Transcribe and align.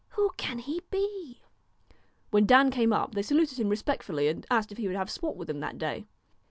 Who 0.17 0.31
can 0.35 0.57
he 0.57 0.81
be?' 0.89 1.43
When 2.31 2.47
Dan 2.47 2.71
came 2.71 2.91
up, 2.91 3.13
they 3.13 3.21
saluted 3.21 3.59
him 3.59 3.69
respectfully 3.69 4.29
and 4.29 4.47
asked 4.49 4.71
if 4.71 4.79
he 4.79 4.87
would 4.87 4.97
have 4.97 5.11
sport 5.11 5.37
with 5.37 5.47
them 5.47 5.59
that 5.59 5.75
142 5.75 6.05
day. 6.07 6.07